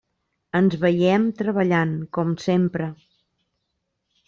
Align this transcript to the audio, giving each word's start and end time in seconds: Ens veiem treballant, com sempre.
Ens 0.59 0.77
veiem 0.83 1.27
treballant, 1.41 1.93
com 2.19 2.33
sempre. 2.47 2.91